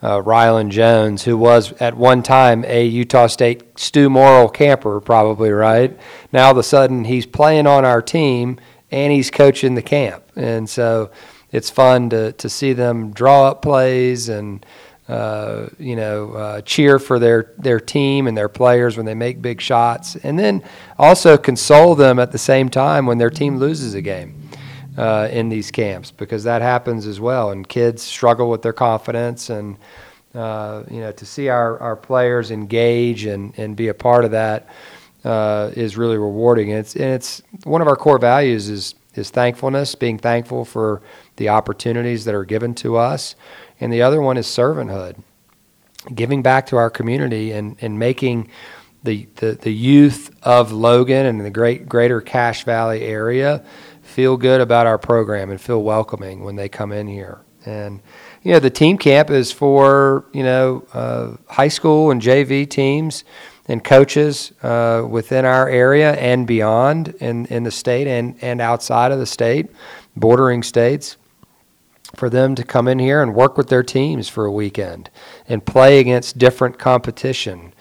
uh, 0.00 0.20
Rylan 0.22 0.70
Jones, 0.70 1.24
who 1.24 1.36
was 1.36 1.72
at 1.74 1.94
one 1.96 2.22
time 2.22 2.64
a 2.66 2.86
Utah 2.86 3.26
State 3.26 3.78
Stu 3.78 4.08
Morrill 4.08 4.48
camper, 4.48 5.00
probably 5.00 5.50
right. 5.50 5.98
Now 6.32 6.46
all 6.46 6.52
of 6.52 6.58
a 6.58 6.62
sudden 6.62 7.04
he's 7.04 7.26
playing 7.26 7.66
on 7.66 7.84
our 7.84 8.00
team 8.00 8.58
and 8.90 9.12
he's 9.12 9.30
coaching 9.30 9.74
the 9.74 9.82
camp, 9.82 10.24
and 10.36 10.70
so 10.70 11.10
it's 11.52 11.68
fun 11.68 12.10
to 12.10 12.32
to 12.32 12.48
see 12.48 12.72
them 12.72 13.12
draw 13.12 13.48
up 13.48 13.62
plays 13.62 14.28
and 14.28 14.64
uh, 15.08 15.68
you 15.78 15.96
know, 15.96 16.32
uh, 16.32 16.60
cheer 16.62 16.98
for 16.98 17.18
their, 17.18 17.52
their 17.58 17.78
team 17.78 18.26
and 18.26 18.36
their 18.36 18.48
players 18.48 18.96
when 18.96 19.04
they 19.04 19.14
make 19.14 19.42
big 19.42 19.60
shots, 19.60 20.16
and 20.16 20.38
then 20.38 20.62
also 20.98 21.36
console 21.36 21.94
them 21.94 22.18
at 22.18 22.32
the 22.32 22.38
same 22.38 22.70
time 22.70 23.04
when 23.04 23.18
their 23.18 23.30
team 23.30 23.58
loses 23.58 23.94
a 23.94 24.00
game 24.00 24.48
uh, 24.96 25.28
in 25.30 25.50
these 25.50 25.70
camps 25.70 26.10
because 26.10 26.44
that 26.44 26.62
happens 26.62 27.06
as 27.06 27.20
well. 27.20 27.50
And 27.50 27.68
kids 27.68 28.02
struggle 28.02 28.48
with 28.48 28.62
their 28.62 28.72
confidence, 28.72 29.50
and 29.50 29.76
uh, 30.34 30.84
you 30.90 31.00
know, 31.00 31.12
to 31.12 31.26
see 31.26 31.48
our, 31.48 31.78
our 31.80 31.96
players 31.96 32.50
engage 32.50 33.26
and, 33.26 33.52
and 33.58 33.76
be 33.76 33.88
a 33.88 33.94
part 33.94 34.24
of 34.24 34.30
that 34.30 34.68
uh, 35.24 35.70
is 35.76 35.98
really 35.98 36.16
rewarding. 36.16 36.70
And 36.70 36.80
it's, 36.80 36.94
and 36.94 37.12
it's 37.12 37.42
one 37.64 37.82
of 37.82 37.88
our 37.88 37.96
core 37.96 38.18
values 38.18 38.68
is 38.70 38.94
is 39.14 39.30
thankfulness, 39.30 39.94
being 39.94 40.18
thankful 40.18 40.64
for 40.64 41.00
the 41.36 41.48
opportunities 41.48 42.24
that 42.24 42.34
are 42.34 42.44
given 42.44 42.74
to 42.74 42.96
us 42.96 43.36
and 43.80 43.92
the 43.92 44.02
other 44.02 44.20
one 44.20 44.36
is 44.36 44.46
servanthood, 44.46 45.22
giving 46.14 46.42
back 46.42 46.66
to 46.66 46.76
our 46.76 46.90
community 46.90 47.52
and, 47.52 47.76
and 47.80 47.98
making 47.98 48.50
the, 49.02 49.28
the, 49.36 49.52
the 49.52 49.72
youth 49.72 50.34
of 50.42 50.72
Logan 50.72 51.26
and 51.26 51.40
the 51.44 51.50
great 51.50 51.88
greater 51.88 52.20
Cache 52.20 52.64
Valley 52.64 53.02
area 53.02 53.64
feel 54.02 54.36
good 54.36 54.60
about 54.60 54.86
our 54.86 54.98
program 54.98 55.50
and 55.50 55.60
feel 55.60 55.82
welcoming 55.82 56.42
when 56.42 56.56
they 56.56 56.68
come 56.68 56.92
in 56.92 57.06
here. 57.06 57.40
And 57.66 58.00
you 58.42 58.52
know, 58.52 58.60
the 58.60 58.70
team 58.70 58.98
camp 58.98 59.30
is 59.30 59.52
for 59.52 60.24
you 60.32 60.42
know 60.42 60.86
uh, 60.92 61.36
high 61.52 61.68
school 61.68 62.10
and 62.10 62.20
JV 62.20 62.68
teams 62.68 63.24
and 63.66 63.82
coaches 63.82 64.52
uh, 64.62 65.06
within 65.08 65.44
our 65.44 65.68
area 65.68 66.12
and 66.14 66.46
beyond 66.46 67.08
in, 67.20 67.46
in 67.46 67.62
the 67.62 67.70
state 67.70 68.06
and, 68.06 68.36
and 68.42 68.60
outside 68.60 69.10
of 69.10 69.18
the 69.18 69.26
state, 69.26 69.70
bordering 70.16 70.62
states 70.62 71.16
for 72.14 72.30
them 72.30 72.54
to 72.54 72.64
come 72.64 72.88
in 72.88 72.98
here 72.98 73.22
and 73.22 73.34
work 73.34 73.56
with 73.56 73.68
their 73.68 73.82
teams 73.82 74.28
for 74.28 74.44
a 74.44 74.52
weekend 74.52 75.10
and 75.48 75.64
play 75.64 75.98
against 75.98 76.38
different 76.38 76.78
competition. 76.78 77.72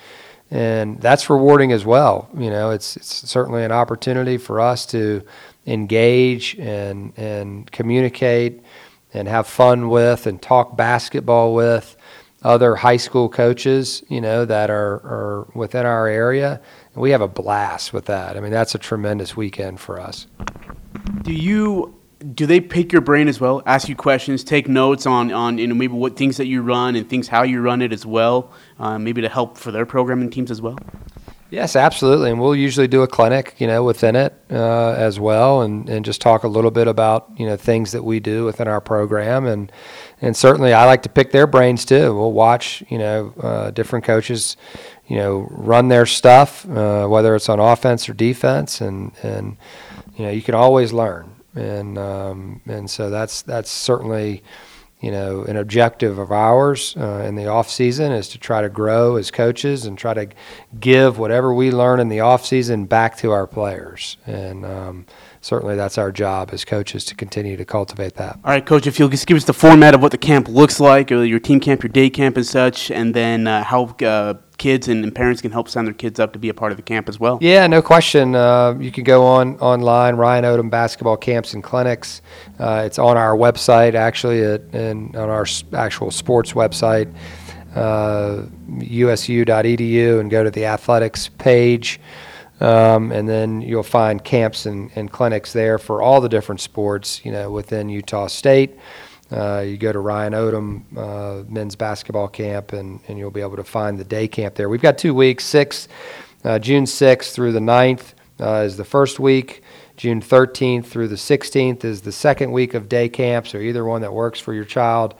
And 0.51 0.99
that's 1.01 1.29
rewarding 1.29 1.71
as 1.71 1.85
well. 1.85 2.29
You 2.37 2.49
know, 2.49 2.71
it's, 2.71 2.95
it's 2.95 3.29
certainly 3.29 3.63
an 3.63 3.71
opportunity 3.71 4.37
for 4.37 4.61
us 4.61 4.85
to 4.87 5.23
engage 5.65 6.55
and, 6.59 7.13
and 7.17 7.71
communicate 7.71 8.61
and 9.13 9.27
have 9.27 9.47
fun 9.47 9.89
with 9.89 10.27
and 10.27 10.41
talk 10.41 10.75
basketball 10.75 11.53
with 11.53 11.95
other 12.43 12.75
high 12.75 12.97
school 12.97 13.29
coaches, 13.29 14.03
you 14.09 14.19
know, 14.19 14.45
that 14.45 14.69
are, 14.69 14.95
are 14.95 15.47
within 15.55 15.85
our 15.85 16.07
area. 16.07 16.61
And 16.93 17.01
we 17.01 17.11
have 17.11 17.21
a 17.21 17.27
blast 17.27 17.93
with 17.93 18.05
that. 18.05 18.35
I 18.35 18.39
mean, 18.39 18.51
that's 18.51 18.75
a 18.75 18.79
tremendous 18.79 19.35
weekend 19.35 19.79
for 19.79 19.99
us. 19.99 20.27
Do 21.21 21.33
you 21.33 21.95
do 22.23 22.45
they 22.45 22.61
pick 22.61 22.91
your 22.91 23.01
brain 23.01 23.27
as 23.27 23.39
well? 23.39 23.61
Ask 23.65 23.89
you 23.89 23.95
questions, 23.95 24.43
take 24.43 24.67
notes 24.67 25.05
on 25.05 25.31
on 25.31 25.57
you 25.57 25.67
know 25.67 25.75
maybe 25.75 25.93
what 25.93 26.15
things 26.15 26.37
that 26.37 26.47
you 26.47 26.61
run 26.61 26.95
and 26.95 27.09
things 27.09 27.27
how 27.27 27.43
you 27.43 27.61
run 27.61 27.81
it 27.81 27.91
as 27.91 28.05
well, 28.05 28.51
uh, 28.79 28.97
maybe 28.97 29.21
to 29.21 29.29
help 29.29 29.57
for 29.57 29.71
their 29.71 29.85
programming 29.85 30.29
teams 30.29 30.49
as 30.49 30.61
well. 30.61 30.77
Yes, 31.49 31.75
absolutely, 31.75 32.31
and 32.31 32.39
we'll 32.39 32.55
usually 32.55 32.87
do 32.87 33.03
a 33.03 33.07
clinic, 33.07 33.53
you 33.59 33.67
know, 33.67 33.83
within 33.83 34.15
it 34.15 34.33
uh, 34.49 34.93
as 34.93 35.19
well, 35.19 35.61
and, 35.61 35.87
and 35.87 36.03
just 36.03 36.19
talk 36.19 36.43
a 36.43 36.47
little 36.47 36.71
bit 36.71 36.87
about 36.87 37.29
you 37.37 37.45
know 37.45 37.57
things 37.57 37.91
that 37.91 38.03
we 38.03 38.19
do 38.19 38.45
within 38.45 38.67
our 38.67 38.81
program, 38.81 39.45
and 39.45 39.71
and 40.21 40.35
certainly 40.35 40.73
I 40.73 40.85
like 40.85 41.03
to 41.03 41.09
pick 41.09 41.31
their 41.31 41.45
brains 41.45 41.85
too. 41.85 42.15
We'll 42.15 42.31
watch, 42.31 42.83
you 42.89 42.97
know, 42.97 43.33
uh, 43.39 43.71
different 43.71 44.05
coaches, 44.05 44.57
you 45.07 45.17
know, 45.17 45.47
run 45.51 45.89
their 45.89 46.05
stuff, 46.05 46.67
uh, 46.69 47.05
whether 47.05 47.35
it's 47.35 47.49
on 47.49 47.59
offense 47.59 48.09
or 48.09 48.13
defense, 48.13 48.81
and 48.81 49.11
and 49.21 49.57
you 50.15 50.25
know 50.25 50.31
you 50.31 50.41
can 50.41 50.55
always 50.55 50.91
learn 50.91 51.32
and 51.55 51.97
um, 51.97 52.61
and 52.65 52.89
so 52.89 53.09
that's 53.09 53.41
that's 53.41 53.69
certainly 53.69 54.43
you 55.01 55.11
know 55.11 55.43
an 55.43 55.57
objective 55.57 56.17
of 56.17 56.31
ours 56.31 56.95
uh, 56.97 57.23
in 57.27 57.35
the 57.35 57.47
off 57.47 57.69
season 57.69 58.11
is 58.11 58.29
to 58.29 58.37
try 58.37 58.61
to 58.61 58.69
grow 58.69 59.17
as 59.17 59.31
coaches 59.31 59.85
and 59.85 59.97
try 59.97 60.13
to 60.13 60.27
give 60.79 61.19
whatever 61.19 61.53
we 61.53 61.71
learn 61.71 61.99
in 61.99 62.09
the 62.09 62.21
off 62.21 62.45
season 62.45 62.85
back 62.85 63.17
to 63.17 63.31
our 63.31 63.45
players 63.45 64.17
and 64.25 64.65
um, 64.65 65.05
certainly 65.43 65.75
that's 65.75 65.97
our 65.97 66.11
job 66.11 66.49
as 66.53 66.63
coaches 66.63 67.03
to 67.05 67.15
continue 67.15 67.57
to 67.57 67.65
cultivate 67.65 68.15
that. 68.15 68.39
All 68.43 68.51
right, 68.51 68.65
coach, 68.65 68.87
if 68.87 68.97
you'll 68.97 69.09
just 69.09 69.27
give 69.27 69.37
us 69.37 69.43
the 69.43 69.53
format 69.53 69.93
of 69.93 70.01
what 70.01 70.11
the 70.11 70.17
camp 70.17 70.47
looks 70.47 70.79
like, 70.79 71.09
your 71.09 71.39
team 71.39 71.59
camp, 71.59 71.83
your 71.83 71.89
day 71.89 72.09
camp, 72.09 72.37
and 72.37 72.45
such, 72.45 72.89
and 72.89 73.13
then 73.13 73.45
uh, 73.45 73.63
how 73.63 73.95
uh, 74.01 74.35
kids 74.57 74.87
and, 74.87 75.03
and, 75.03 75.13
parents 75.13 75.41
can 75.41 75.51
help 75.51 75.69
sign 75.69 75.85
their 75.85 75.93
kids 75.93 76.19
up 76.19 76.33
to 76.33 76.39
be 76.39 76.49
a 76.49 76.53
part 76.53 76.71
of 76.71 76.77
the 76.77 76.81
camp 76.81 77.09
as 77.09 77.19
well. 77.19 77.37
Yeah, 77.41 77.67
no 77.67 77.81
question. 77.81 78.35
Uh, 78.35 78.75
you 78.79 78.91
can 78.91 79.03
go 79.03 79.23
on 79.25 79.57
online, 79.59 80.15
Ryan 80.15 80.43
Odom 80.43 80.69
Basketball 80.69 81.17
Camps 81.17 81.53
and 81.53 81.63
Clinics. 81.63 82.21
Uh, 82.59 82.83
it's 82.85 82.99
on 82.99 83.17
our 83.17 83.35
website, 83.35 83.93
actually, 83.93 84.43
at, 84.43 84.61
and 84.73 85.15
on 85.15 85.29
our 85.29 85.45
actual 85.73 86.11
sports 86.11 86.53
website, 86.53 87.13
uh, 87.75 88.43
usu.edu, 88.79 90.19
and 90.19 90.29
go 90.29 90.43
to 90.43 90.51
the 90.51 90.65
athletics 90.65 91.29
page. 91.29 91.99
Um, 92.59 93.11
and 93.11 93.27
then 93.27 93.61
you'll 93.61 93.83
find 93.83 94.23
camps 94.23 94.65
and, 94.65 94.89
and 94.95 95.11
clinics 95.11 95.51
there 95.51 95.77
for 95.77 96.01
all 96.01 96.21
the 96.21 96.29
different 96.29 96.61
sports, 96.61 97.23
you 97.25 97.31
know, 97.31 97.51
within 97.51 97.89
Utah 97.89 98.27
State. 98.27 98.77
Uh, 99.31 99.61
you 99.61 99.77
go 99.77 99.91
to 99.91 99.99
Ryan 99.99 100.33
Odom 100.33 100.83
uh, 100.97 101.43
men's 101.49 101.75
basketball 101.75 102.27
camp, 102.27 102.73
and, 102.73 102.99
and 103.07 103.17
you'll 103.17 103.31
be 103.31 103.41
able 103.41 103.55
to 103.55 103.63
find 103.63 103.97
the 103.97 104.03
day 104.03 104.27
camp 104.27 104.55
there. 104.55 104.69
We've 104.69 104.81
got 104.81 104.97
two 104.97 105.13
weeks, 105.13 105.43
six, 105.43 105.87
uh, 106.43 106.59
June 106.59 106.83
6th 106.83 107.33
through 107.33 107.53
the 107.53 107.59
9th 107.59 108.13
uh, 108.39 108.63
is 108.65 108.77
the 108.77 108.85
first 108.85 109.19
week. 109.19 109.63
June 109.95 110.21
13th 110.21 110.85
through 110.85 111.07
the 111.07 111.15
16th 111.15 111.83
is 111.83 112.01
the 112.01 112.11
second 112.11 112.51
week 112.51 112.73
of 112.73 112.89
day 112.89 113.07
camps, 113.07 113.53
or 113.55 113.61
either 113.61 113.85
one 113.85 114.01
that 114.01 114.13
works 114.13 114.39
for 114.39 114.53
your 114.53 114.65
child, 114.65 115.15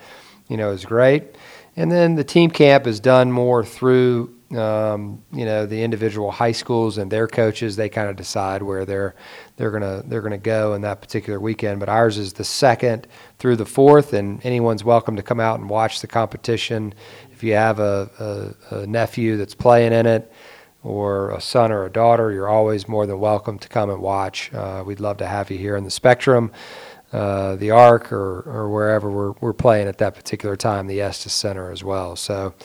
you 0.50 0.58
know, 0.58 0.72
is 0.72 0.86
great. 0.86 1.24
And 1.76 1.92
then 1.92 2.16
the 2.16 2.24
team 2.24 2.50
camp 2.50 2.86
is 2.88 3.00
done 3.00 3.32
more 3.32 3.64
through 3.64 4.36
um, 4.58 5.24
you 5.32 5.46
know 5.46 5.66
the 5.66 5.84
individual 5.84 6.32
high 6.32 6.52
schools 6.52 6.98
and 6.98 7.12
their 7.12 7.28
coaches 7.28 7.76
they 7.76 7.90
kind 7.90 8.10
of 8.10 8.16
decide 8.16 8.62
where 8.62 8.86
they're 8.86 9.16
they're 9.58 9.72
gonna 9.72 10.04
they're 10.06 10.22
gonna 10.22 10.38
go 10.38 10.74
in 10.74 10.82
that 10.82 11.02
particular 11.02 11.40
weekend. 11.40 11.80
But 11.80 11.90
ours 11.90 12.18
is 12.18 12.34
the 12.34 12.44
second 12.44 13.08
through 13.40 13.58
the 13.58 13.66
fourth, 13.66 14.14
and 14.14 14.44
anyone's 14.46 14.84
welcome 14.84 15.16
to 15.16 15.24
come 15.24 15.40
out 15.40 15.60
and 15.60 15.70
watch 15.70 16.02
the 16.02 16.08
competition. 16.08 16.94
If 17.32 17.44
you 17.44 17.54
have 17.54 17.80
a, 17.80 18.56
a, 18.72 18.76
a 18.76 18.88
nephew 18.88 19.38
that's 19.38 19.56
playing 19.56 19.94
in 19.94 20.06
it, 20.06 20.32
or 20.84 21.32
a 21.32 21.42
son 21.42 21.72
or 21.72 21.86
a 21.86 21.90
daughter, 21.90 22.32
you're 22.32 22.50
always 22.50 22.88
more 22.88 23.06
than 23.06 23.20
welcome 23.20 23.58
to 23.60 23.70
come 23.70 23.90
and 23.90 24.02
watch. 24.02 24.54
Uh, 24.54 24.84
we'd 24.86 25.00
love 25.00 25.18
to 25.18 25.28
have 25.28 25.50
you 25.50 25.58
here 25.58 25.78
in 25.78 25.84
the 25.84 25.92
Spectrum. 25.92 26.52
Uh, 27.14 27.56
the 27.58 27.70
Arc 27.70 28.12
or, 28.12 28.42
or 28.42 28.72
wherever 28.72 29.08
we're, 29.08 29.34
we're 29.40 29.54
playing 29.54 29.88
at 29.88 30.00
that 30.00 30.16
particular 30.16 30.56
time, 30.56 30.88
the 30.88 31.00
Estes 31.00 31.32
Center 31.32 31.72
as 31.72 31.84
well. 31.84 32.16
So 32.16 32.56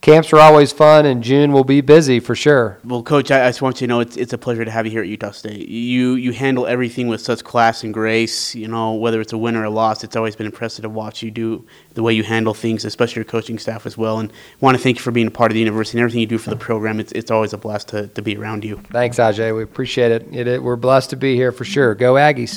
camps 0.00 0.32
are 0.32 0.38
always 0.38 0.70
fun, 0.70 1.06
and 1.06 1.24
June 1.24 1.50
will 1.50 1.64
be 1.64 1.80
busy 1.80 2.20
for 2.20 2.36
sure. 2.36 2.78
Well, 2.84 3.02
Coach, 3.02 3.32
I, 3.32 3.46
I 3.46 3.48
just 3.48 3.62
want 3.62 3.80
you 3.80 3.88
to 3.88 3.92
know 3.92 3.98
it's, 3.98 4.16
it's 4.16 4.32
a 4.32 4.38
pleasure 4.38 4.64
to 4.64 4.70
have 4.70 4.86
you 4.86 4.92
here 4.92 5.02
at 5.02 5.08
Utah 5.08 5.32
State. 5.32 5.68
You 5.68 6.14
you 6.14 6.32
handle 6.32 6.68
everything 6.68 7.08
with 7.08 7.20
such 7.20 7.42
class 7.42 7.82
and 7.82 7.92
grace. 7.92 8.54
You 8.54 8.68
know, 8.68 8.94
whether 8.94 9.20
it's 9.20 9.32
a 9.32 9.38
win 9.38 9.56
or 9.56 9.64
a 9.64 9.70
loss, 9.70 10.04
it's 10.04 10.14
always 10.14 10.36
been 10.36 10.46
impressive 10.46 10.84
to 10.84 10.88
watch 10.88 11.24
you 11.24 11.32
do 11.32 11.66
the 11.94 12.02
way 12.04 12.12
you 12.12 12.22
handle 12.22 12.54
things, 12.54 12.84
especially 12.84 13.20
your 13.20 13.24
coaching 13.24 13.58
staff 13.58 13.86
as 13.86 13.98
well. 13.98 14.20
And 14.20 14.32
want 14.60 14.76
to 14.76 14.82
thank 14.82 14.98
you 14.98 15.02
for 15.02 15.10
being 15.10 15.26
a 15.26 15.32
part 15.32 15.50
of 15.50 15.54
the 15.54 15.60
university 15.60 15.98
and 15.98 16.02
everything 16.02 16.20
you 16.20 16.28
do 16.28 16.38
for 16.38 16.50
the 16.50 16.56
program. 16.56 17.00
It's, 17.00 17.10
it's 17.10 17.32
always 17.32 17.52
a 17.52 17.58
blast 17.58 17.88
to, 17.88 18.06
to 18.06 18.22
be 18.22 18.36
around 18.36 18.64
you. 18.64 18.76
Thanks, 18.92 19.16
Ajay. 19.16 19.56
We 19.56 19.64
appreciate 19.64 20.12
it. 20.12 20.32
it, 20.32 20.46
it 20.46 20.62
we're 20.62 20.76
blessed 20.76 21.10
to 21.10 21.16
be 21.16 21.34
here 21.34 21.50
for 21.50 21.64
sure. 21.64 21.96
Go 21.96 22.14
Aggies. 22.14 22.50